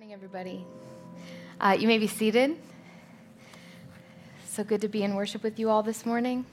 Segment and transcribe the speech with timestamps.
[0.00, 0.64] morning, everybody.
[1.60, 2.56] Uh, you may be seated.
[4.46, 6.46] So good to be in worship with you all this morning.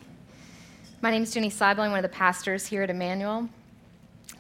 [1.02, 1.80] My name is Jenny Seibel.
[1.80, 3.48] I'm one of the pastors here at Emmanuel.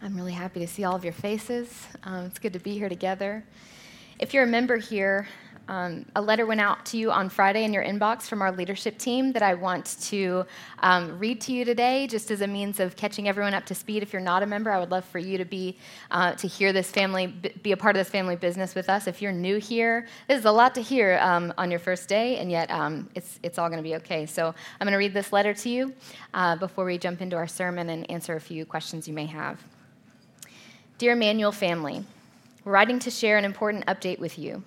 [0.02, 1.88] I'm really happy to see all of your faces.
[2.04, 3.46] Um, it's good to be here together.
[4.20, 5.30] If you're a member here,
[5.68, 8.97] um, a letter went out to you on Friday in your inbox from our leadership
[8.97, 10.45] team that I want to
[10.79, 14.02] um, read to you today, just as a means of catching everyone up to speed.
[14.02, 15.77] If you're not a member, I would love for you to be
[16.11, 19.07] uh, to hear this family, be a part of this family business with us.
[19.07, 22.38] If you're new here, this is a lot to hear um, on your first day,
[22.38, 24.25] and yet um, it's it's all going to be okay.
[24.25, 25.94] So I'm going to read this letter to you
[26.34, 29.61] uh, before we jump into our sermon and answer a few questions you may have.
[30.97, 32.05] Dear Emmanuel family,
[32.63, 34.63] we're writing to share an important update with you.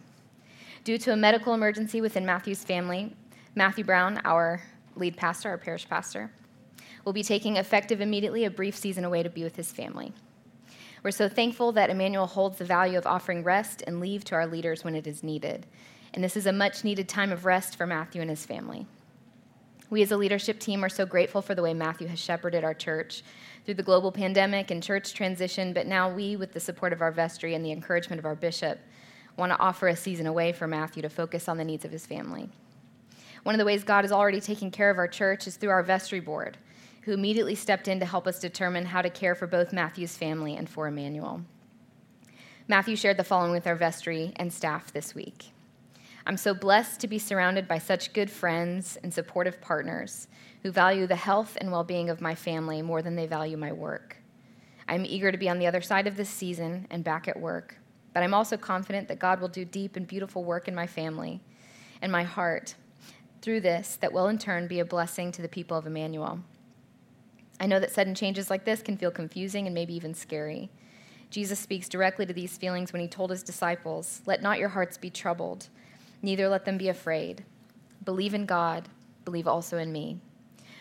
[0.91, 3.15] Due to a medical emergency within Matthew's family,
[3.55, 4.61] Matthew Brown, our
[4.97, 6.33] lead pastor, our parish pastor,
[7.05, 10.13] will be taking effective immediately a brief season away to be with his family.
[11.05, 14.49] We're so thankful that Emmanuel holds the value of offering rest and leave to our
[14.49, 15.65] leaders when it is needed.
[16.13, 18.85] And this is a much needed time of rest for Matthew and his family.
[19.91, 22.75] We as a leadership team are so grateful for the way Matthew has shepherded our
[22.75, 23.23] church
[23.65, 27.13] through the global pandemic and church transition, but now we, with the support of our
[27.13, 28.81] vestry and the encouragement of our bishop,
[29.41, 32.07] want to offer a season away for Matthew to focus on the needs of his
[32.07, 32.49] family.
[33.43, 35.83] One of the ways God is already taking care of our church is through our
[35.83, 36.59] vestry board,
[37.03, 40.55] who immediately stepped in to help us determine how to care for both Matthew's family
[40.55, 41.43] and for Emmanuel.
[42.69, 45.53] Matthew shared the following with our vestry and staff this week.
[46.27, 50.29] I'm so blessed to be surrounded by such good friends and supportive partners
[50.63, 53.73] who value the health and well being of my family more than they value my
[53.73, 54.19] work.
[54.87, 57.80] I'm eager to be on the other side of this season and back at work,
[58.13, 61.41] but I'm also confident that God will do deep and beautiful work in my family
[62.03, 62.75] and my heart
[63.43, 66.41] through this that will in turn be a blessing to the people of Emmanuel.
[67.61, 70.71] I know that sudden changes like this can feel confusing and maybe even scary.
[71.31, 74.99] Jesus speaks directly to these feelings when he told his disciples, Let not your hearts
[74.99, 75.69] be troubled,
[76.23, 77.45] neither let them be afraid.
[78.05, 78.89] Believe in God,
[79.25, 80.19] believe also in me.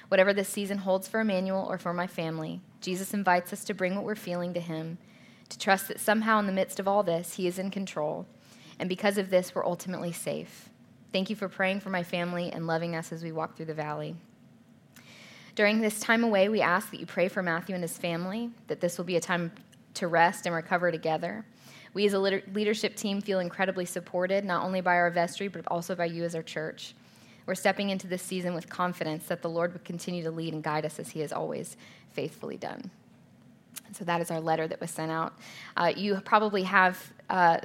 [0.08, 3.94] Whatever this season holds for Emmanuel or for my family, Jesus invites us to bring
[3.94, 4.98] what we're feeling to him
[5.50, 8.26] to trust that somehow in the midst of all this, He is in control.
[8.80, 10.70] And because of this, we're ultimately safe.
[11.12, 13.74] Thank you for praying for my family and loving us as we walk through the
[13.74, 14.16] valley.
[15.56, 18.80] During this time away, we ask that you pray for Matthew and his family, that
[18.80, 19.52] this will be a time
[19.96, 21.44] to rest and recover together.
[21.94, 25.96] We as a leadership team feel incredibly supported, not only by our vestry, but also
[25.96, 26.94] by you as our church.
[27.46, 30.64] We're stepping into this season with confidence that the Lord would continue to lead and
[30.64, 31.76] guide us as he has always
[32.14, 32.92] faithfully done.
[33.94, 35.34] So that is our letter that was sent out.
[35.78, 37.60] Uh, you probably have uh,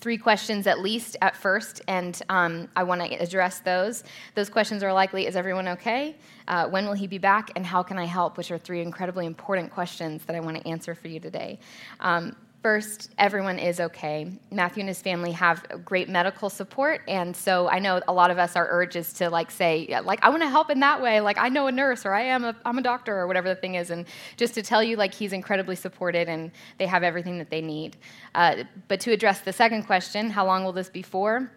[0.00, 4.02] three questions at least at first, and um, I want to address those.
[4.34, 6.16] Those questions are likely Is everyone okay?
[6.48, 7.50] Uh, when will he be back?
[7.54, 8.36] And how can I help?
[8.36, 11.58] Which are three incredibly important questions that I want to answer for you today.
[12.00, 14.30] Um, First, everyone is okay.
[14.50, 18.38] Matthew and his family have great medical support, and so I know a lot of
[18.38, 21.22] us are urges to like say, like I want to help in that way.
[21.22, 23.54] Like I know a nurse, or I am a I'm a doctor, or whatever the
[23.54, 24.04] thing is, and
[24.36, 27.96] just to tell you, like he's incredibly supported, and they have everything that they need.
[28.34, 31.50] Uh, but to address the second question, how long will this be for?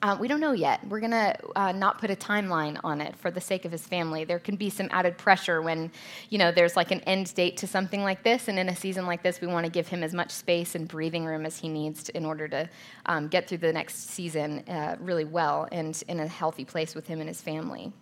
[0.00, 0.86] Uh, we don't know yet.
[0.86, 3.84] We're going to uh, not put a timeline on it for the sake of his
[3.84, 4.22] family.
[4.24, 5.90] There can be some added pressure when,
[6.30, 9.06] you know, there's like an end date to something like this, and in a season
[9.06, 11.68] like this, we want to give him as much space and breathing room as he
[11.68, 12.68] needs to, in order to
[13.06, 17.08] um, get through the next season uh, really well and in a healthy place with
[17.08, 17.92] him and his family.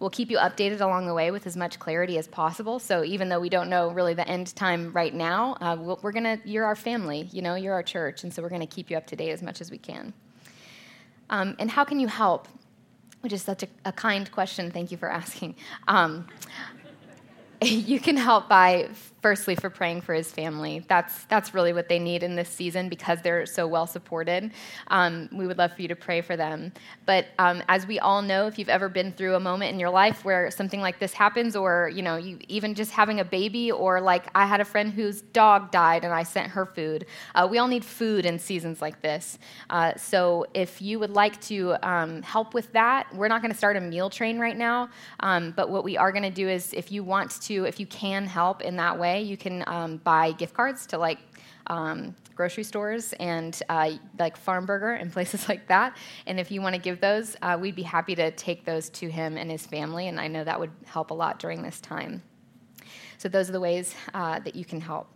[0.00, 2.78] We'll keep you updated along the way with as much clarity as possible.
[2.78, 6.38] So even though we don't know really the end time right now, uh, we're gonna
[6.44, 9.06] you're our family, you know, you're our church, and so we're gonna keep you up
[9.06, 10.12] to date as much as we can.
[11.30, 12.48] Um, and how can you help?
[13.20, 14.70] Which is such a, a kind question.
[14.70, 15.56] Thank you for asking.
[15.88, 16.26] Um,
[17.62, 18.90] you can help by
[19.24, 20.84] firstly for praying for his family.
[20.86, 24.50] That's that's really what they need in this season because they're so well supported.
[24.88, 26.74] Um, we would love for you to pray for them.
[27.06, 29.88] But um, as we all know, if you've ever been through a moment in your
[29.88, 33.72] life where something like this happens, or you know, you even just having a baby,
[33.72, 37.06] or like I had a friend whose dog died and I sent her food.
[37.34, 39.38] Uh, we all need food in seasons like this.
[39.70, 43.56] Uh, so if you would like to um, help with that, we're not going to
[43.56, 44.90] start a meal train right now.
[45.20, 47.86] Um, but what we are going to do is, if you want to, if you
[47.86, 49.22] can help in that way way.
[49.22, 51.18] You can um, buy gift cards to like
[51.68, 55.96] um, grocery stores and uh, like Farm Burger and places like that.
[56.26, 59.08] And if you want to give those, uh, we'd be happy to take those to
[59.08, 60.08] him and his family.
[60.08, 62.22] And I know that would help a lot during this time.
[63.18, 65.08] So, those are the ways uh, that you can help.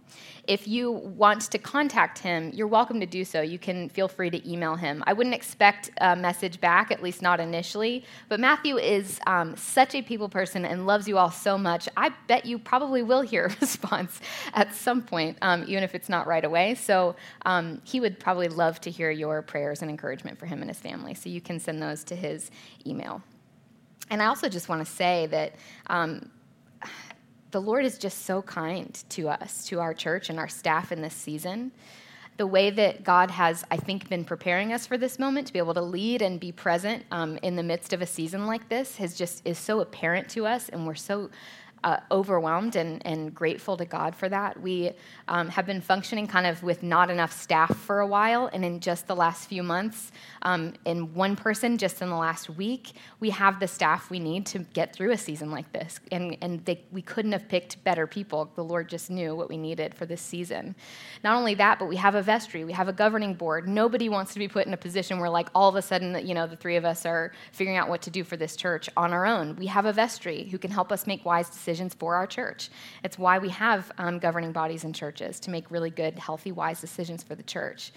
[0.47, 3.43] If you want to contact him, you're welcome to do so.
[3.43, 5.05] You can feel free to email him.
[5.07, 9.95] I wouldn't expect a message back, at least not initially, but Matthew is um, such
[9.95, 11.89] a people person and loves you all so much.
[11.97, 14.21] I bet you probably will hear a response
[14.55, 16.75] at some point, um, even if it's not right away.
[16.75, 20.71] So um, he would probably love to hear your prayers and encouragement for him and
[20.71, 21.15] his family.
[21.15, 22.51] So you can send those to his
[22.87, 23.23] email.
[24.11, 25.57] And I also just want to say that
[25.89, 26.31] um,
[27.51, 31.03] the Lord is just so kind to us, to our church and our staff in
[31.03, 31.73] this season.
[32.37, 35.59] The way that God has, I think, been preparing us for this moment to be
[35.59, 38.97] able to lead and be present um, in the midst of a season like this
[38.99, 41.31] has just is so apparent to us, and we're so
[41.85, 44.61] uh, overwhelmed and, and grateful to God for that.
[44.61, 44.93] We
[45.29, 48.81] um, have been functioning kind of with not enough staff for a while, and in
[48.81, 50.11] just the last few months,
[50.43, 54.47] um, in one person just in the last week, we have the staff we need
[54.47, 56.01] to get through a season like this.
[56.11, 58.51] And, and they, we couldn't have picked better people.
[58.57, 60.75] The Lord just knew what we needed for this season.
[61.23, 63.69] Not only that, but we have a vestry, we have a governing board.
[63.69, 66.35] Nobody wants to be put in a position where, like, all of a sudden, you
[66.35, 69.13] know, the three of us are figuring out what to do for this church on
[69.13, 69.55] our own.
[69.57, 72.71] We have a vestry who can help us make wise decisions for our church.
[73.05, 76.81] It's why we have um, governing bodies in churches to make really good, healthy, wise
[76.81, 77.93] decisions for the church.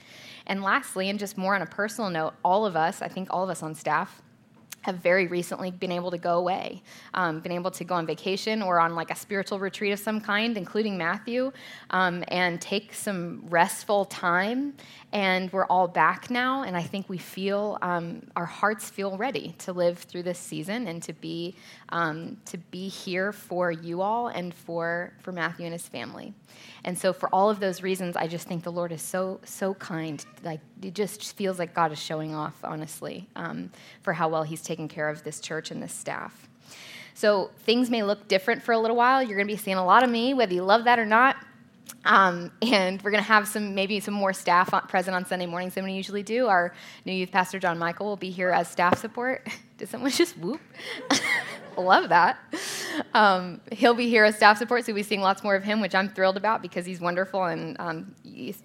[0.48, 3.44] And lastly, and just more on a personal note, all of us, I think all
[3.44, 4.22] of us on staff,
[4.82, 6.82] have very recently been able to go away,
[7.14, 10.20] um, been able to go on vacation or on like a spiritual retreat of some
[10.20, 11.52] kind, including Matthew,
[11.92, 14.74] um, and take some restful time.
[15.14, 19.54] And we're all back now, and I think we feel um, our hearts feel ready
[19.60, 21.56] to live through this season and to be
[21.90, 26.34] um, to be here for you all and for for Matthew and his family.
[26.84, 29.74] And so, for all of those reasons, I just think the Lord is so, so
[29.76, 30.24] kind.
[30.44, 34.64] Like, it just feels like God is showing off, honestly, um, for how well He's
[34.64, 36.48] taken care of this church and this staff.
[37.14, 39.22] So, things may look different for a little while.
[39.22, 41.36] You're going to be seeing a lot of me, whether you love that or not.
[42.04, 45.76] Um, and we're going to have some maybe some more staff present on Sunday mornings
[45.76, 46.48] than we usually do.
[46.48, 46.74] Our
[47.06, 49.48] new youth pastor John Michael will be here as staff support.
[49.78, 50.62] Did someone just whoop?
[51.78, 52.38] Love that.
[53.14, 55.82] Um, he'll be here as staff support, so we'll be seeing lots more of him,
[55.82, 57.46] which I'm thrilled about because he's wonderful.
[57.46, 58.16] And um,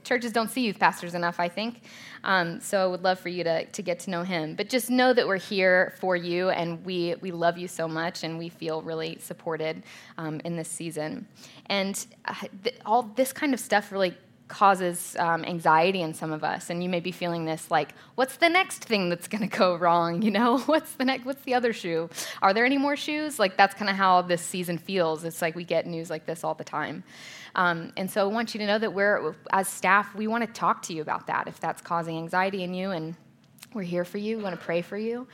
[0.04, 1.82] churches don't see youth pastors enough, I think.
[2.24, 4.54] Um, so I would love for you to, to get to know him.
[4.54, 8.24] But just know that we're here for you, and we, we love you so much,
[8.24, 9.84] and we feel really supported
[10.18, 11.26] um, in this season.
[11.66, 14.16] And uh, th- all this kind of stuff really
[14.48, 18.36] causes um, anxiety in some of us and you may be feeling this like what's
[18.36, 20.22] the next thing that's going to go wrong?
[20.22, 20.58] You know?
[20.66, 22.08] What's the next what's the other shoe?
[22.42, 23.38] Are there any more shoes?
[23.38, 25.24] Like that's kind of how this season feels.
[25.24, 27.04] It's like we get news like this all the time.
[27.54, 30.52] Um, and so i want you to know that we're as staff we want to
[30.52, 33.16] talk to you about that if that's causing anxiety in you and
[33.76, 35.26] we're here for you we want to pray for you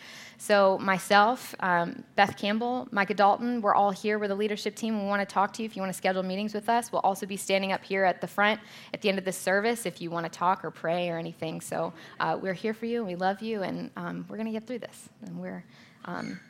[0.43, 4.19] so, myself, um, Beth Campbell, Micah Dalton, we're all here.
[4.19, 5.01] We're the leadership team.
[5.01, 6.91] We want to talk to you if you want to schedule meetings with us.
[6.91, 8.61] We'll also be standing up here at the front
[8.93, 11.61] at the end of this service if you want to talk or pray or anything.
[11.61, 13.05] So, uh, we're here for you.
[13.05, 15.09] We love you, and um, we're going to get through this.
[15.25, 15.63] And we're.
[16.07, 16.41] Um,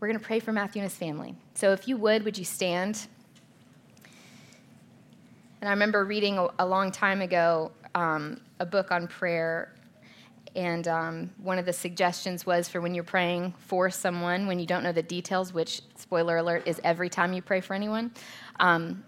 [0.00, 1.36] we're going to pray for Matthew and his family.
[1.54, 3.06] So, if you would, would you stand?
[5.60, 9.73] And I remember reading a, a long time ago um, a book on prayer
[10.56, 14.66] and um, one of the suggestions was for when you're praying for someone, when you
[14.66, 18.12] don't know the details, which, spoiler alert, is every time you pray for anyone,
[18.60, 19.04] um,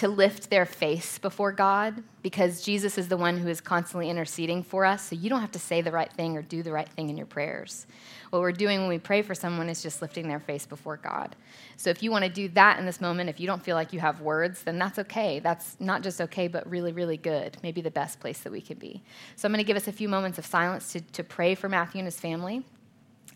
[0.00, 4.62] to lift their face before God because Jesus is the one who is constantly interceding
[4.62, 5.02] for us.
[5.02, 7.18] So you don't have to say the right thing or do the right thing in
[7.18, 7.86] your prayers.
[8.30, 11.36] What we're doing when we pray for someone is just lifting their face before God.
[11.76, 13.92] So if you want to do that in this moment, if you don't feel like
[13.92, 15.38] you have words, then that's okay.
[15.38, 17.58] That's not just okay, but really, really good.
[17.62, 19.02] Maybe the best place that we can be.
[19.36, 21.68] So I'm going to give us a few moments of silence to, to pray for
[21.68, 22.64] Matthew and his family.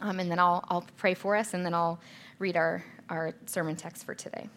[0.01, 2.01] Um, and then I'll, I'll pray for us, and then I'll
[2.39, 4.49] read our, our sermon text for today.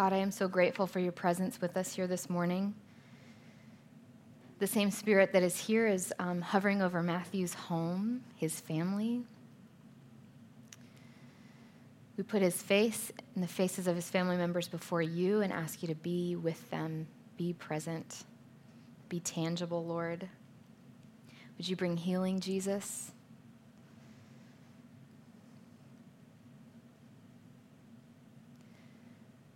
[0.00, 2.74] God, I am so grateful for your presence with us here this morning.
[4.58, 9.20] The same spirit that is here is um, hovering over Matthew's home, his family.
[12.16, 15.82] We put his face and the faces of his family members before you and ask
[15.82, 18.24] you to be with them, be present,
[19.10, 20.26] be tangible, Lord.
[21.58, 23.12] Would you bring healing, Jesus?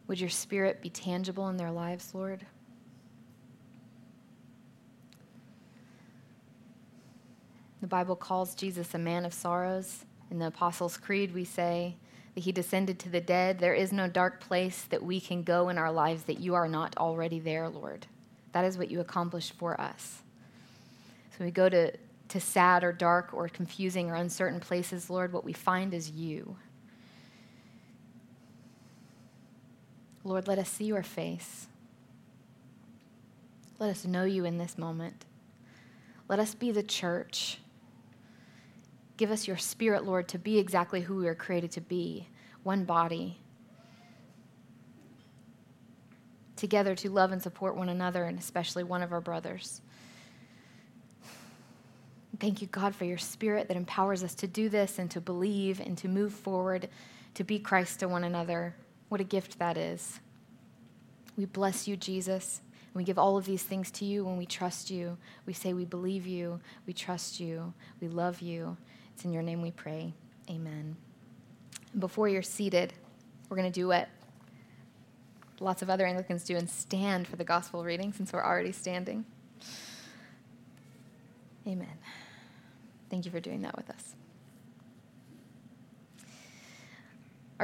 [0.07, 2.47] Would your spirit be tangible in their lives, Lord?
[7.81, 10.05] The Bible calls Jesus a man of sorrows.
[10.31, 11.97] In the Apostles' Creed, we say
[12.35, 13.59] that he descended to the dead.
[13.59, 16.69] There is no dark place that we can go in our lives that you are
[16.69, 18.07] not already there, Lord.
[18.53, 20.23] That is what you accomplished for us.
[21.37, 21.93] So we go to
[22.29, 26.57] to sad or dark or confusing or uncertain places, Lord, what we find is you.
[30.25, 31.69] Lord, let us see your face.
[33.79, 35.27] Let us know you in this moment.
[36.29, 37.59] Let us be the church.
[39.17, 42.29] Give us your spirit, Lord, to be exactly who we are created to be
[42.63, 43.39] one body.
[46.57, 49.83] Together to love and support one another, and especially one of our brothers.
[52.41, 55.81] Thank you, God, for your spirit that empowers us to do this and to believe
[55.81, 56.89] and to move forward,
[57.35, 58.75] to be Christ to one another.
[59.09, 60.21] What a gift that is.
[61.37, 62.61] We bless you, Jesus.
[62.95, 65.19] And we give all of these things to you when we trust you.
[65.47, 68.77] We say we believe you, we trust you, we love you.
[69.15, 70.13] It's in your name we pray.
[70.49, 70.97] Amen.
[71.99, 72.93] Before you're seated,
[73.49, 74.09] we're going to do what
[75.61, 79.25] lots of other Anglicans do and stand for the gospel reading since we're already standing.
[81.67, 81.99] Amen.
[83.11, 84.15] Thank you for doing that with us.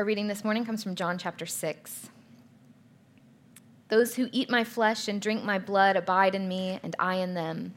[0.00, 2.08] Our reading this morning comes from John chapter 6.
[3.88, 7.34] Those who eat my flesh and drink my blood abide in me, and I in
[7.34, 7.74] them.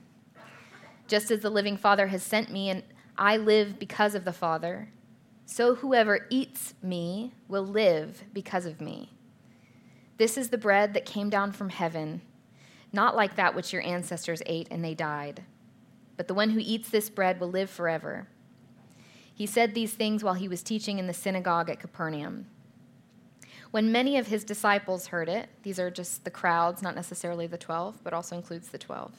[1.10, 2.84] Just as the living Father has sent me, and
[3.18, 4.88] I live because of the Father,
[5.46, 9.12] so whoever eats me will live because of me.
[10.18, 12.22] This is the bread that came down from heaven,
[12.94, 15.44] not like that which your ancestors ate and they died.
[16.16, 18.30] But the one who eats this bread will live forever.
[19.36, 22.48] He said these things while he was teaching in the synagogue at Capernaum.
[23.72, 27.58] When many of his disciples heard it, these are just the crowds, not necessarily the
[27.58, 29.12] 12, but also includes the 12,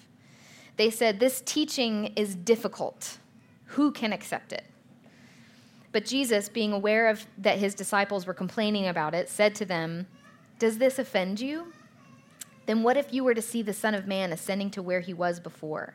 [0.76, 3.18] they said, This teaching is difficult.
[3.66, 4.64] Who can accept it?
[5.90, 10.06] But Jesus, being aware of that his disciples were complaining about it, said to them,
[10.58, 11.72] Does this offend you?
[12.66, 15.14] Then what if you were to see the Son of Man ascending to where he
[15.14, 15.94] was before?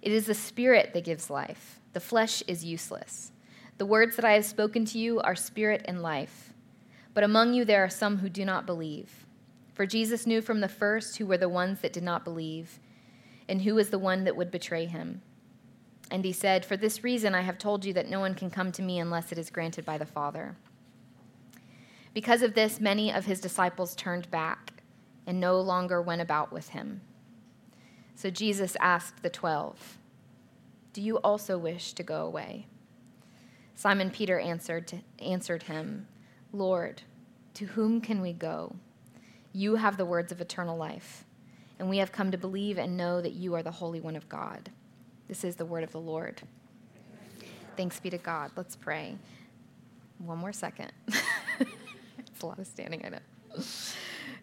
[0.00, 3.32] It is the Spirit that gives life, the flesh is useless.
[3.78, 6.52] The words that I have spoken to you are spirit and life.
[7.14, 9.24] But among you there are some who do not believe.
[9.72, 12.80] For Jesus knew from the first who were the ones that did not believe,
[13.48, 15.22] and who was the one that would betray him.
[16.10, 18.72] And he said, For this reason I have told you that no one can come
[18.72, 20.56] to me unless it is granted by the Father.
[22.14, 24.82] Because of this, many of his disciples turned back
[25.26, 27.02] and no longer went about with him.
[28.16, 29.98] So Jesus asked the twelve,
[30.92, 32.66] Do you also wish to go away?
[33.78, 36.08] Simon Peter answered, answered him,
[36.52, 37.00] Lord,
[37.54, 38.74] to whom can we go?
[39.52, 41.24] You have the words of eternal life,
[41.78, 44.28] and we have come to believe and know that you are the Holy One of
[44.28, 44.68] God.
[45.28, 46.42] This is the word of the Lord.
[47.76, 48.50] Thanks be to God.
[48.56, 49.14] Let's pray.
[50.18, 50.90] One more second.
[51.06, 53.62] it's a lot of standing, I know.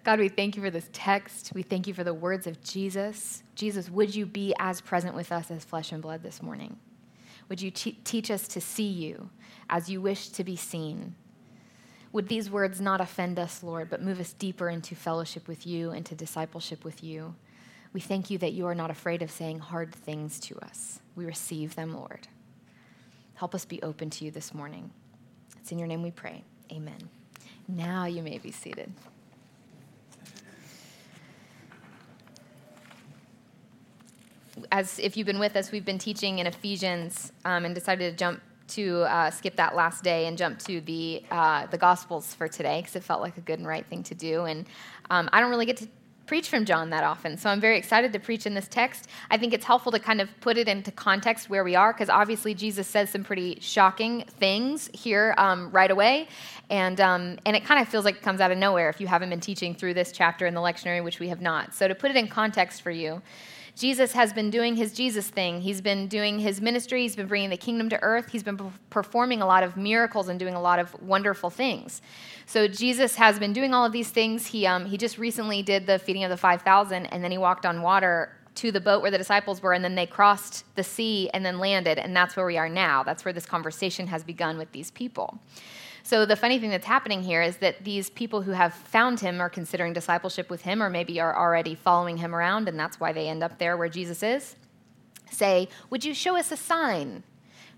[0.05, 1.51] God, we thank you for this text.
[1.53, 3.43] We thank you for the words of Jesus.
[3.55, 6.77] Jesus, would you be as present with us as flesh and blood this morning?
[7.49, 9.29] Would you te- teach us to see you
[9.69, 11.15] as you wish to be seen?
[12.11, 15.91] Would these words not offend us, Lord, but move us deeper into fellowship with you,
[15.91, 17.35] into discipleship with you?
[17.93, 20.99] We thank you that you are not afraid of saying hard things to us.
[21.15, 22.27] We receive them, Lord.
[23.35, 24.91] Help us be open to you this morning.
[25.59, 26.43] It's in your name we pray.
[26.71, 27.09] Amen.
[27.67, 28.91] Now you may be seated.
[34.71, 38.17] As if you've been with us, we've been teaching in Ephesians um, and decided to
[38.17, 42.47] jump to uh, skip that last day and jump to the uh, the Gospels for
[42.47, 44.45] today because it felt like a good and right thing to do.
[44.45, 44.65] And
[45.09, 45.87] um, I don't really get to
[46.25, 49.07] preach from John that often, so I'm very excited to preach in this text.
[49.29, 52.09] I think it's helpful to kind of put it into context where we are because
[52.09, 56.27] obviously Jesus says some pretty shocking things here um, right away,
[56.69, 59.07] and um, and it kind of feels like it comes out of nowhere if you
[59.07, 61.75] haven't been teaching through this chapter in the lectionary, which we have not.
[61.75, 63.21] So to put it in context for you.
[63.75, 65.59] Jesus has been doing his Jesus thing.
[65.59, 67.01] He's been doing his ministry.
[67.01, 68.29] He's been bringing the kingdom to earth.
[68.31, 72.01] He's been performing a lot of miracles and doing a lot of wonderful things.
[72.45, 74.47] So Jesus has been doing all of these things.
[74.47, 77.65] He, um, he just recently did the feeding of the 5,000, and then he walked
[77.65, 81.29] on water to the boat where the disciples were, and then they crossed the sea
[81.33, 83.03] and then landed, and that's where we are now.
[83.03, 85.39] That's where this conversation has begun with these people.
[86.05, 89.41] So the funny thing that's happening here is that these people who have found him
[89.41, 93.11] are considering discipleship with him, or maybe are already following him around, and that's why
[93.11, 94.55] they end up there where Jesus is.
[95.31, 97.23] Say, Would you show us a sign?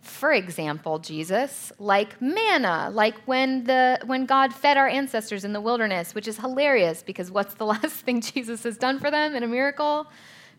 [0.01, 5.61] For example, Jesus, like manna, like when, the, when God fed our ancestors in the
[5.61, 9.43] wilderness, which is hilarious because what's the last thing Jesus has done for them in
[9.43, 10.05] a miracle?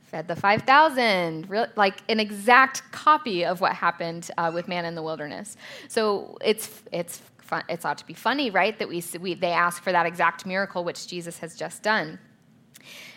[0.09, 5.03] Fed the 5,000, like an exact copy of what happened uh, with manna in the
[5.03, 5.57] wilderness.
[5.89, 8.79] So it's, it's fun, it's ought to be funny, right?
[8.79, 12.19] That we, we, they ask for that exact miracle which Jesus has just done.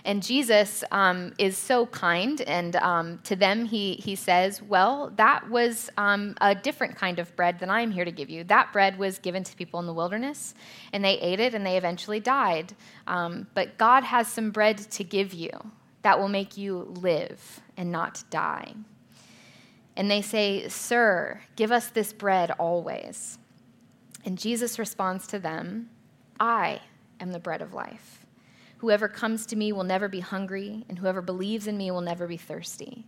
[0.03, 5.49] And Jesus um, is so kind, and um, to them he, he says, Well, that
[5.49, 8.43] was um, a different kind of bread than I'm here to give you.
[8.43, 10.55] That bread was given to people in the wilderness,
[10.91, 12.73] and they ate it, and they eventually died.
[13.05, 15.51] Um, but God has some bread to give you
[16.01, 18.73] that will make you live and not die.
[19.95, 23.37] And they say, Sir, give us this bread always.
[24.25, 25.89] And Jesus responds to them,
[26.39, 26.81] I
[27.19, 28.25] am the bread of life.
[28.77, 32.25] Whoever comes to me will never be hungry, and whoever believes in me will never
[32.25, 33.05] be thirsty.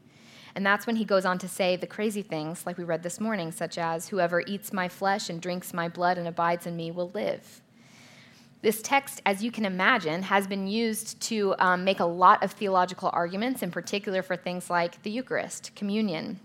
[0.56, 3.20] And that's when he goes on to say the crazy things, like we read this
[3.20, 6.92] morning, such as, Whoever eats my flesh and drinks my blood and abides in me
[6.92, 7.62] will live.
[8.64, 12.54] This text, as you can imagine, has been used to um, make a lot of
[12.54, 16.40] theological arguments, in particular for things like the Eucharist, communion,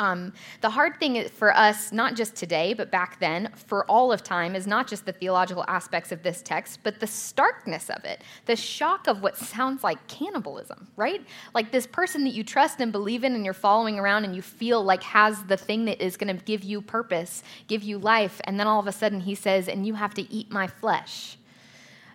[0.00, 4.24] um, the hard thing for us, not just today, but back then, for all of
[4.24, 8.22] time, is not just the theological aspects of this text, but the starkness of it,
[8.46, 11.22] the shock of what sounds like cannibalism, right?
[11.52, 14.40] Like this person that you trust and believe in and you're following around and you
[14.40, 18.40] feel like has the thing that is going to give you purpose, give you life,
[18.44, 21.36] and then all of a sudden he says, and you have to eat my flesh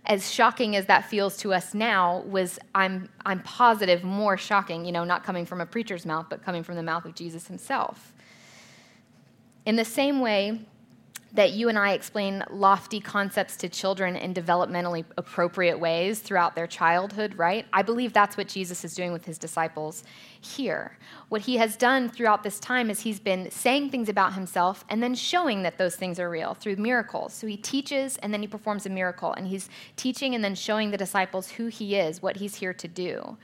[0.08, 4.92] as shocking as that feels to us now, was I'm, I'm positive more shocking, you
[4.92, 8.14] know, not coming from a preacher's mouth, but coming from the mouth of Jesus himself.
[9.66, 10.62] In the same way,
[11.36, 16.68] that you and I explain lofty concepts to children in developmentally appropriate ways throughout their
[16.68, 17.65] childhood, right?
[17.72, 20.04] I believe that's what Jesus is doing with his disciples
[20.39, 20.98] here.
[21.30, 25.04] What he has done throughout this time is he's been saying things about himself and
[25.04, 27.34] then showing that those things are real through miracles.
[27.34, 30.92] So he teaches and then he performs a miracle, and he's teaching and then showing
[30.92, 33.38] the disciples who he is, what he's here to do.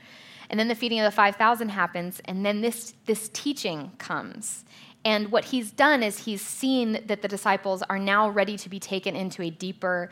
[0.50, 4.64] And then the feeding of the 5,000 happens, and then this, this teaching comes.
[5.04, 8.78] And what he's done is he's seen that the disciples are now ready to be
[8.78, 10.10] taken into a deeper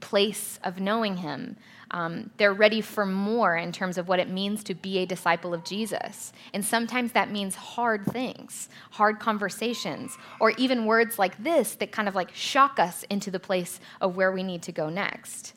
[0.00, 1.56] place of knowing him.
[1.90, 5.52] Um, they're ready for more in terms of what it means to be a disciple
[5.52, 6.32] of Jesus.
[6.54, 12.08] And sometimes that means hard things, hard conversations, or even words like this that kind
[12.08, 15.52] of like shock us into the place of where we need to go next.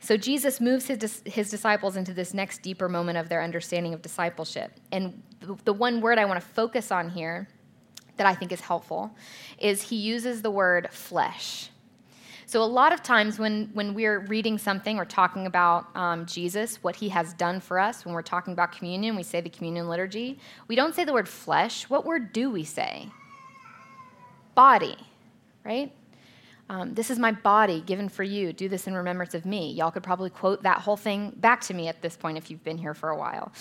[0.00, 4.00] So Jesus moves his, his disciples into this next deeper moment of their understanding of
[4.00, 4.72] discipleship.
[4.92, 5.22] And
[5.64, 7.48] the one word I want to focus on here
[8.18, 9.10] that I think is helpful
[9.58, 11.70] is he uses the word flesh.
[12.48, 16.82] So, a lot of times when, when we're reading something or talking about um, Jesus,
[16.82, 19.86] what he has done for us, when we're talking about communion, we say the communion
[19.86, 21.90] liturgy, we don't say the word flesh.
[21.90, 23.10] What word do we say?
[24.54, 24.96] Body,
[25.62, 25.92] right?
[26.70, 28.52] Um, this is my body given for you.
[28.52, 29.72] Do this in remembrance of me.
[29.72, 32.62] Y'all could probably quote that whole thing back to me at this point if you've
[32.62, 33.52] been here for a while.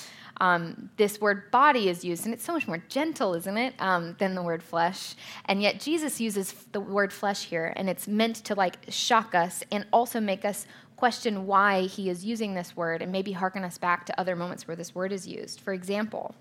[0.42, 4.16] Um, this word body is used, and it's so much more gentle, isn't it, um,
[4.20, 5.16] than the word flesh.
[5.46, 9.64] And yet Jesus uses the word flesh here, and it's meant to like shock us
[9.72, 10.66] and also make us
[10.98, 14.68] question why he is using this word and maybe harken us back to other moments
[14.68, 15.62] where this word is used.
[15.62, 16.36] For example,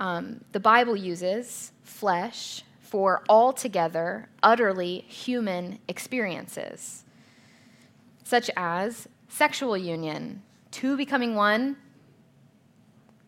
[0.00, 7.04] um, the Bible uses flesh for altogether, utterly human experiences,
[8.22, 11.76] such as sexual union, two becoming one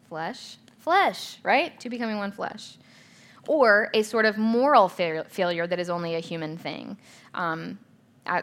[0.08, 1.78] flesh, flesh, right?
[1.80, 2.78] Two becoming one flesh.
[3.48, 6.96] Or a sort of moral fa- failure that is only a human thing.
[7.34, 7.78] Um,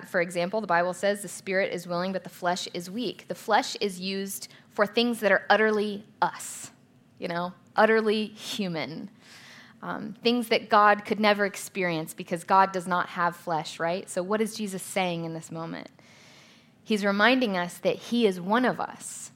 [0.08, 3.26] for example, the Bible says the spirit is willing, but the flesh is weak.
[3.28, 6.72] The flesh is used for things that are utterly us,
[7.20, 9.10] you know, utterly human
[9.82, 14.10] um, things that God could never experience because God does not have flesh, right?
[14.10, 15.90] So, what is Jesus saying in this moment?
[16.84, 19.32] He's reminding us that He is one of us.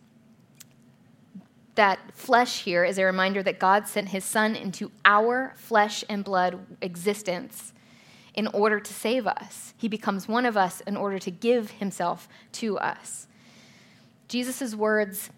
[1.75, 6.23] That flesh here is a reminder that God sent His Son into our flesh and
[6.23, 7.73] blood existence
[8.33, 9.73] in order to save us.
[9.77, 13.27] He becomes one of us in order to give Himself to us.
[14.27, 15.31] Jesus' words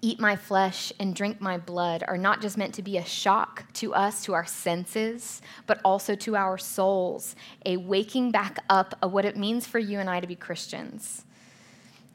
[0.00, 3.64] eat my flesh and drink my blood are not just meant to be a shock
[3.74, 7.34] to us, to our senses, but also to our souls,
[7.66, 11.24] a waking back up of what it means for you and I to be Christians.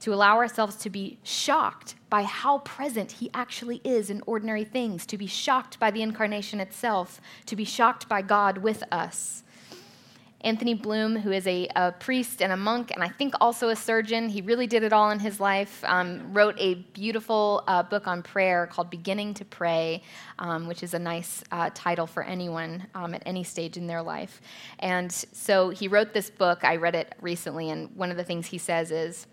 [0.02, 5.06] To allow ourselves to be shocked by how present He actually is in ordinary things,
[5.08, 9.43] to be shocked by the incarnation itself, to be shocked by God with us.
[10.44, 13.76] Anthony Bloom, who is a, a, priest and a monk, and I think also a
[13.76, 14.28] surgeon.
[14.28, 15.82] He really did it all in his life.
[15.86, 20.04] Um, wrote a beautiful uh, book on prayer called Beginning to Pray,
[20.40, 24.02] um, which is a nice uh, title for anyone um, at any stage in their
[24.02, 24.42] life.
[24.80, 26.66] And so he wrote this book.
[26.66, 29.28] I read it recently, and one of the things he says is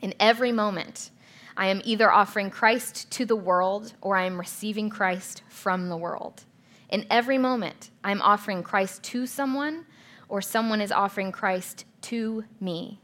[0.00, 1.10] In every moment,
[1.54, 5.96] I am either offering Christ to the world or I am receiving Christ from the
[5.98, 6.44] world.
[6.88, 9.84] In every moment, I'm offering Christ to someone
[10.30, 13.00] or someone is offering Christ to me.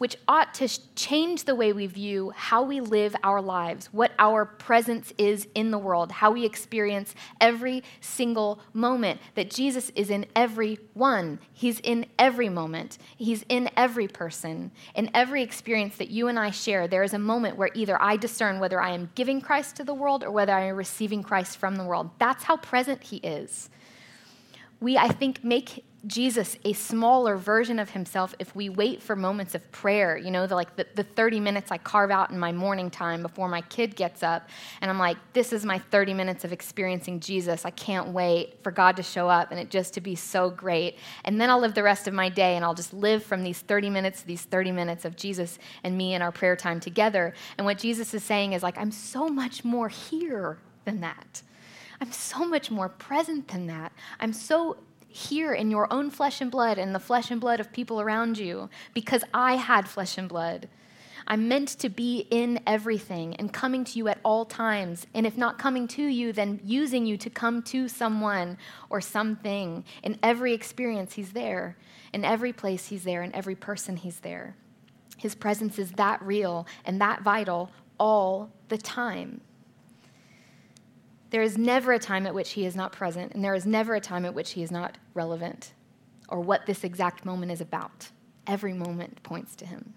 [0.00, 4.46] which ought to change the way we view how we live our lives, what our
[4.46, 9.20] presence is in the world, how we experience every single moment.
[9.34, 14.70] That Jesus is in every one, He's in every moment, He's in every person.
[14.94, 18.16] In every experience that you and I share, there is a moment where either I
[18.16, 21.58] discern whether I am giving Christ to the world or whether I am receiving Christ
[21.58, 22.08] from the world.
[22.18, 23.68] That's how present He is
[24.80, 29.54] we, I think, make Jesus a smaller version of himself if we wait for moments
[29.54, 32.52] of prayer, you know, the, like the, the 30 minutes I carve out in my
[32.52, 34.48] morning time before my kid gets up.
[34.80, 37.66] And I'm like, this is my 30 minutes of experiencing Jesus.
[37.66, 40.96] I can't wait for God to show up and it just to be so great.
[41.24, 43.58] And then I'll live the rest of my day and I'll just live from these
[43.58, 47.34] 30 minutes these 30 minutes of Jesus and me and our prayer time together.
[47.58, 51.42] And what Jesus is saying is like, I'm so much more here than that.
[52.00, 53.92] I'm so much more present than that.
[54.18, 54.78] I'm so
[55.10, 58.38] here in your own flesh and blood and the flesh and blood of people around
[58.38, 60.68] you because I had flesh and blood.
[61.26, 65.06] I'm meant to be in everything and coming to you at all times.
[65.14, 69.84] And if not coming to you, then using you to come to someone or something.
[70.02, 71.76] In every experience, He's there.
[72.12, 73.22] In every place, He's there.
[73.22, 74.56] In every person, He's there.
[75.16, 79.40] His presence is that real and that vital all the time.
[81.30, 83.94] There is never a time at which he is not present, and there is never
[83.94, 85.72] a time at which he is not relevant
[86.28, 88.10] or what this exact moment is about.
[88.46, 89.94] Every moment points to him.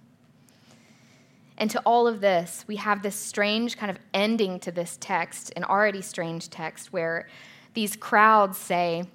[1.58, 5.54] And to all of this, we have this strange kind of ending to this text,
[5.56, 7.28] an already strange text, where
[7.74, 9.06] these crowds say,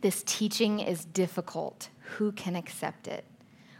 [0.00, 1.88] This teaching is difficult.
[2.16, 3.24] Who can accept it?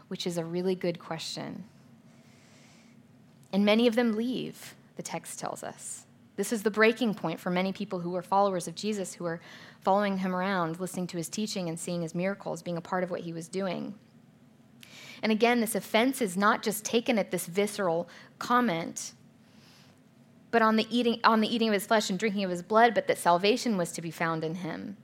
[0.07, 1.65] Which is a really good question.
[3.51, 6.05] And many of them leave, the text tells us.
[6.39, 9.41] This is the breaking point for many people who were followers of Jesus, who were
[9.81, 13.11] following him around, listening to his teaching and seeing his miracles, being a part of
[13.11, 13.93] what he was doing.
[15.21, 19.11] And again, this offense is not just taken at this visceral comment,
[20.49, 22.93] but on the eating, on the eating of his flesh and drinking of his blood,
[22.93, 24.95] but that salvation was to be found in him.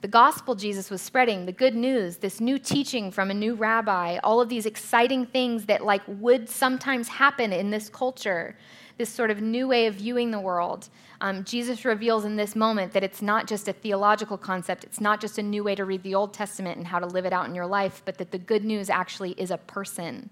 [0.00, 4.16] The gospel Jesus was spreading, the good news, this new teaching from a new rabbi,
[4.24, 8.56] all of these exciting things that like would sometimes happen in this culture
[8.98, 10.88] this sort of new way of viewing the world.
[11.20, 15.20] Um, Jesus reveals in this moment that it's not just a theological concept, it's not
[15.20, 17.48] just a new way to read the Old Testament and how to live it out
[17.48, 20.30] in your life, but that the good news actually is a person.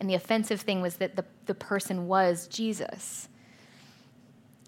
[0.00, 3.28] And the offensive thing was that the, the person was Jesus.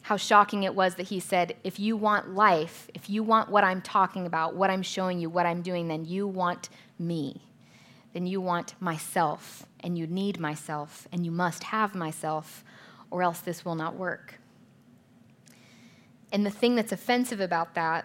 [0.02, 3.64] How shocking it was that he said, If you want life, if you want what
[3.64, 7.42] I'm talking about, what I'm showing you, what I'm doing, then you want me.
[8.12, 12.64] Then you want myself, and you need myself, and you must have myself,
[13.10, 14.38] or else this will not work.
[16.32, 18.04] And the thing that's offensive about that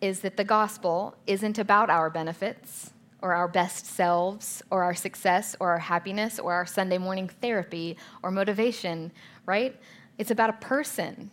[0.00, 5.54] is that the gospel isn't about our benefits or our best selves or our success
[5.60, 9.12] or our happiness or our Sunday morning therapy or motivation,
[9.46, 9.78] right?
[10.18, 11.30] It's about a person.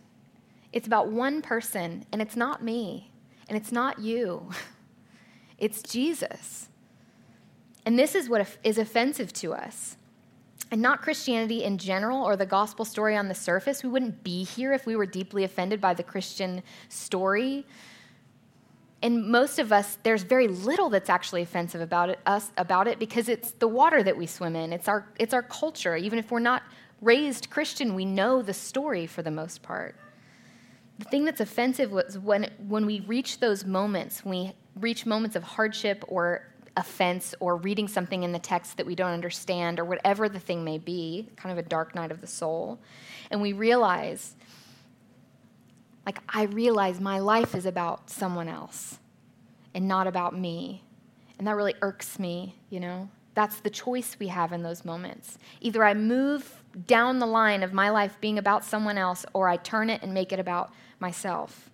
[0.72, 3.10] It's about one person, and it's not me,
[3.48, 4.50] and it's not you.
[5.60, 6.70] It's Jesus.
[7.84, 9.96] And this is what is offensive to us
[10.70, 13.82] and not Christianity in general or the gospel story on the surface.
[13.82, 17.66] We wouldn't be here if we were deeply offended by the Christian story.
[19.02, 22.98] And most of us, there's very little that's actually offensive about it, us about it
[22.98, 24.72] because it's the water that we swim in.
[24.72, 25.96] It's our, it's our culture.
[25.96, 26.62] Even if we're not
[27.00, 29.96] raised Christian, we know the story for the most part.
[30.98, 35.34] The thing that's offensive was when, when we reach those moments, when we reach moments
[35.34, 36.46] of hardship or
[36.80, 40.64] offense or reading something in the text that we don't understand or whatever the thing
[40.64, 42.80] may be, kind of a dark night of the soul.
[43.30, 44.34] And we realize,
[46.04, 48.98] like, I realize my life is about someone else
[49.74, 50.82] and not about me.
[51.38, 53.08] And that really irks me, you know?
[53.34, 55.38] That's the choice we have in those moments.
[55.60, 59.56] Either I move down the line of my life being about someone else, or I
[59.56, 61.70] turn it and make it about myself.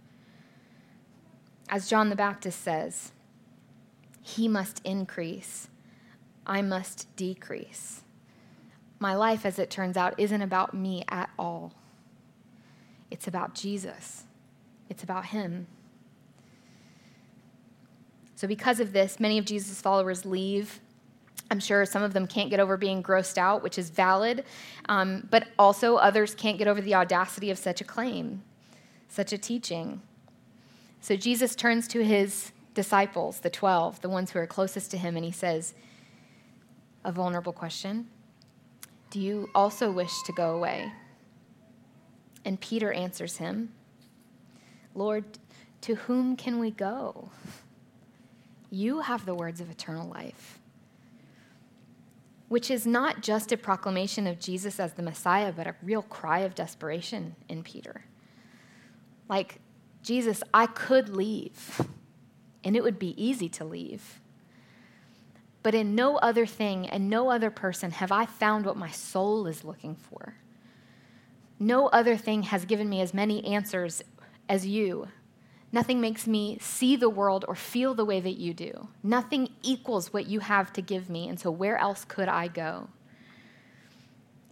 [1.69, 3.12] As John the Baptist says,
[4.27, 5.69] he must increase.
[6.45, 8.03] I must decrease.
[8.99, 11.73] My life, as it turns out, isn't about me at all.
[13.09, 14.25] It's about Jesus,
[14.91, 15.69] it's about Him.
[18.35, 20.81] So, because of this, many of Jesus' followers leave.
[21.49, 24.45] I'm sure some of them can't get over being grossed out, which is valid,
[24.89, 28.43] um, but also others can't get over the audacity of such a claim,
[29.09, 30.03] such a teaching.
[31.01, 35.17] So, Jesus turns to his disciples, the 12, the ones who are closest to him,
[35.17, 35.75] and he says,
[37.05, 38.07] A vulnerable question
[39.11, 40.93] Do you also wish to go away?
[42.45, 43.73] And Peter answers him,
[44.95, 45.25] Lord,
[45.81, 47.31] to whom can we go?
[48.71, 50.61] You have the words of eternal life.
[52.49, 56.41] which is not just a proclamation of Jesus as the Messiah, but a real cry
[56.41, 58.05] of desperation in Peter.
[59.29, 59.61] Like,
[60.03, 61.81] Jesus, I could leave,
[62.66, 64.20] and it would be easy to leave.
[65.62, 69.46] But in no other thing and no other person have I found what my soul
[69.46, 70.35] is looking for.
[71.61, 74.02] No other thing has given me as many answers
[74.48, 75.07] as you.
[75.70, 78.88] Nothing makes me see the world or feel the way that you do.
[79.00, 82.88] Nothing equals what you have to give me, and so where else could I go?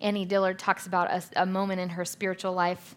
[0.00, 2.94] Annie Dillard talks about a, a moment in her spiritual life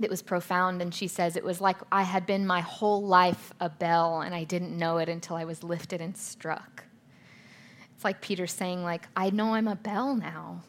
[0.00, 3.52] that was profound, and she says it was like I had been my whole life
[3.60, 6.84] a bell, and I didn't know it until I was lifted and struck.
[7.94, 10.62] It's like Peter saying, like, I know I'm a bell now,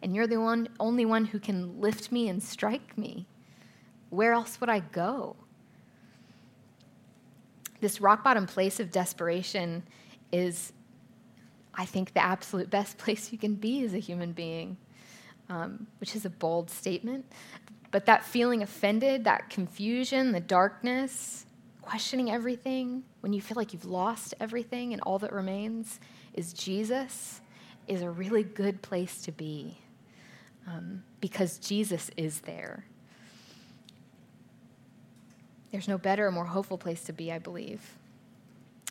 [0.00, 3.26] and you're the one, only one who can lift me and strike me.
[4.10, 5.34] Where else would I go?
[7.80, 9.82] This rock bottom place of desperation
[10.32, 10.72] is,
[11.74, 14.76] I think, the absolute best place you can be as a human being,
[15.48, 17.26] um, which is a bold statement.
[17.90, 21.46] But that feeling offended, that confusion, the darkness,
[21.80, 26.00] questioning everything, when you feel like you've lost everything and all that remains
[26.34, 27.40] is Jesus,
[27.86, 29.78] is a really good place to be
[30.66, 32.84] um, because Jesus is there.
[35.72, 37.97] There's no better or more hopeful place to be, I believe.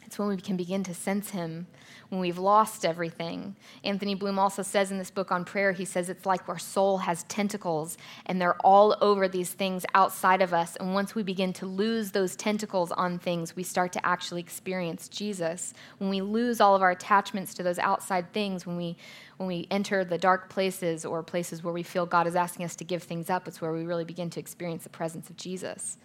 [0.08, 1.68] It's when we can begin to sense Him
[2.10, 3.58] when we've lost everything.
[3.84, 7.00] Anthony Bloom also says in this book on prayer, he says it's like our soul
[7.00, 10.78] has tentacles and they're all over these things outside of us.
[10.78, 15.10] And once we begin to lose those tentacles on things, we start to actually experience
[15.10, 15.74] Jesus.
[15.98, 18.96] When we lose all of our attachments to those outside things, when we
[19.36, 22.76] when we enter the dark places or places where we feel God is asking us
[22.78, 25.98] to give things up, it's where we really begin to experience the presence of Jesus.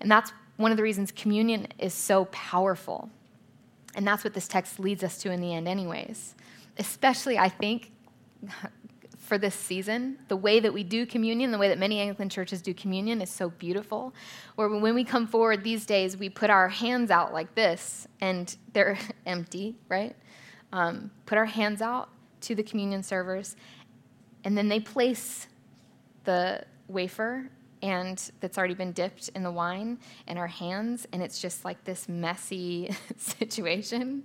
[0.00, 3.10] And that's one of the reasons communion is so powerful
[3.94, 6.34] and that's what this text leads us to in the end, anyways.
[6.78, 7.92] Especially, I think,
[9.18, 12.62] for this season, the way that we do communion, the way that many Anglican churches
[12.62, 14.12] do communion is so beautiful.
[14.56, 18.54] Where when we come forward these days, we put our hands out like this, and
[18.72, 20.16] they're empty, right?
[20.72, 22.10] Um, put our hands out
[22.42, 23.56] to the communion servers,
[24.44, 25.46] and then they place
[26.24, 27.50] the wafer
[27.82, 31.82] and that's already been dipped in the wine in our hands, and it's just like
[31.84, 34.24] this messy situation,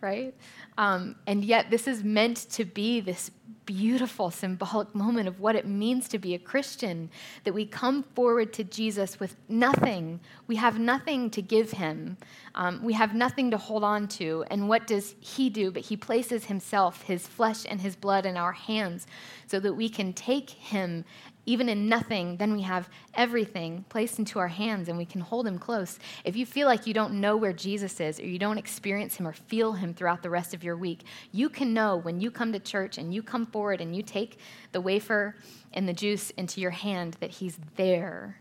[0.00, 0.34] right?
[0.76, 3.30] Um, and yet, this is meant to be this
[3.68, 7.10] beautiful symbolic moment of what it means to be a Christian
[7.44, 10.20] that we come forward to Jesus with nothing.
[10.46, 12.16] We have nothing to give him,
[12.54, 14.42] um, we have nothing to hold on to.
[14.50, 15.70] And what does he do?
[15.70, 19.06] But he places himself, his flesh, and his blood in our hands
[19.46, 21.04] so that we can take him
[21.46, 25.46] even in nothing, then we have everything placed into our hands and we can hold
[25.46, 25.98] him close.
[26.24, 29.26] If you feel like you don't know where Jesus is or you don't experience him
[29.26, 32.52] or feel him throughout the rest of your week, you can know when you come
[32.52, 34.38] to church and you come forward and you take
[34.72, 35.36] the wafer
[35.72, 38.38] and the juice into your hand that he's there.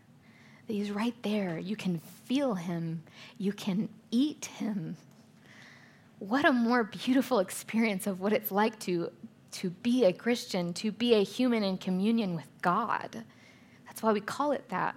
[0.67, 1.57] That he's right there.
[1.57, 3.03] You can feel him.
[3.37, 4.97] You can eat him.
[6.19, 9.11] What a more beautiful experience of what it's like to
[9.51, 13.23] to be a Christian, to be a human in communion with God.
[13.85, 14.95] That's why we call it that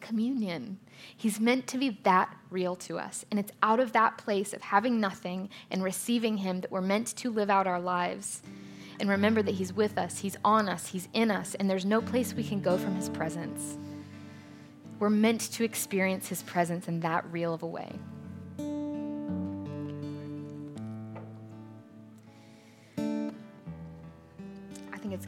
[0.00, 0.78] communion.
[1.16, 3.24] He's meant to be that real to us.
[3.30, 7.16] And it's out of that place of having nothing and receiving Him that we're meant
[7.16, 8.42] to live out our lives.
[9.00, 12.00] And remember that He's with us, He's on us, He's in us, and there's no
[12.00, 13.78] place we can go from His presence.
[14.98, 17.98] We're meant to experience His presence in that real of a way.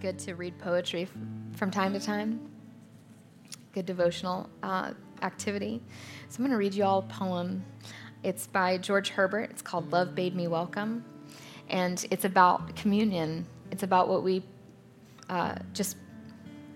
[0.05, 1.09] Good to read poetry
[1.57, 2.39] from time to time.
[3.73, 5.81] Good devotional uh, activity.
[6.29, 7.65] So I'm going to read you all a poem.
[8.23, 9.49] It's by George Herbert.
[9.49, 11.07] It's called Love Bade Me Welcome.
[11.71, 13.47] And it's about communion.
[13.71, 14.43] It's about what we
[15.31, 15.97] uh, just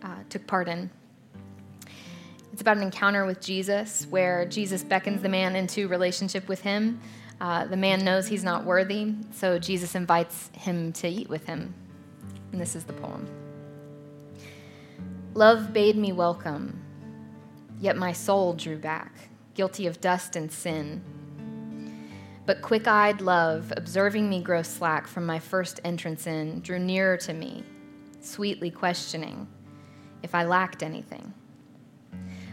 [0.03, 0.89] uh, took part in.
[2.55, 6.99] It's about an encounter with Jesus where Jesus beckons the man into relationship with him.
[7.43, 11.75] Uh, the man knows he's not worthy, so Jesus invites him to eat with him.
[12.53, 13.29] And this is the poem
[15.35, 16.83] Love bade me welcome,
[17.81, 19.13] yet my soul drew back,
[19.55, 21.03] guilty of dust and sin.
[22.47, 27.17] But quick eyed love, observing me grow slack from my first entrance in, drew nearer
[27.19, 27.63] to me,
[28.21, 29.47] sweetly questioning
[30.23, 31.33] if I lacked anything.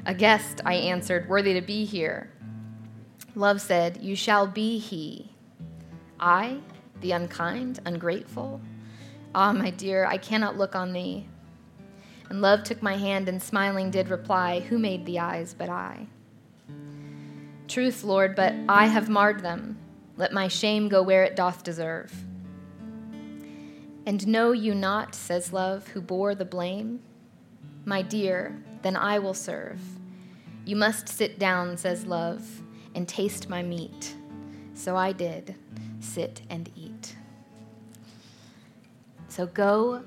[0.05, 2.29] A guest, I answered, worthy to be here.
[3.34, 5.31] Love said, You shall be he.
[6.19, 6.60] I,
[7.01, 8.62] the unkind, ungrateful,
[9.38, 11.28] Ah, my dear, I cannot look on thee.
[12.30, 16.08] And love took my hand and smiling did reply, Who made the eyes but I?
[17.67, 19.78] Truth, Lord, but I have marred them.
[20.15, 22.13] Let my shame go where it doth deserve.
[24.06, 27.02] And know you not, says love, who bore the blame?
[27.84, 29.82] My dear, then I will serve.
[30.63, 32.62] You must sit down, says love,
[32.95, 34.15] and taste my meat.
[34.76, 35.56] So I did
[36.00, 37.17] sit and eat.
[39.36, 40.02] So go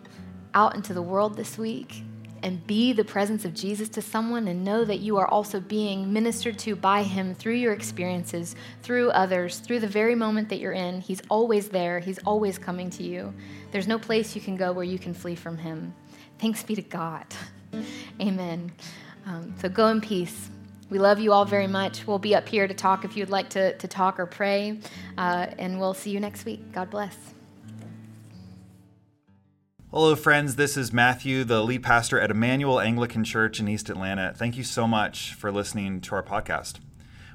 [0.55, 2.03] out into the world this week
[2.43, 6.11] and be the presence of Jesus to someone and know that you are also being
[6.11, 10.73] ministered to by Him through your experiences, through others, through the very moment that you're
[10.73, 11.03] in.
[11.03, 13.35] He's always there, He's always coming to you.
[13.71, 15.95] There's no place you can go where you can flee from Him.
[16.39, 17.27] Thanks be to God.
[18.23, 18.73] Amen.
[19.27, 20.49] Um, so go in peace.
[20.89, 22.07] We love you all very much.
[22.07, 24.81] We'll be up here to talk if you'd like to, to talk or pray,
[25.19, 26.73] uh, and we'll see you next week.
[26.73, 27.15] God bless.
[29.91, 30.57] Hello, friends.
[30.57, 34.35] This is Matthew, the lead pastor at Emmanuel Anglican Church in East Atlanta.
[34.37, 36.75] Thank you so much for listening to our podcast.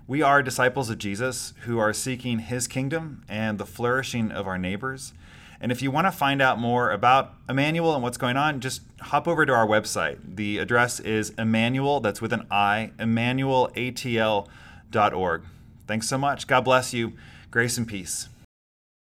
[0.05, 4.59] We are disciples of Jesus who are seeking his kingdom and the flourishing of our
[4.59, 5.13] neighbors.
[5.59, 8.83] And if you want to find out more about Emmanuel and what's going on, just
[9.01, 10.19] hop over to our website.
[10.35, 15.41] The address is Emmanuel, that's with an I, emmanuelatl.org.
[15.87, 16.45] Thanks so much.
[16.45, 17.13] God bless you.
[17.49, 18.29] Grace and peace.